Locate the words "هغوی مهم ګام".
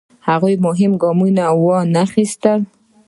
0.27-1.19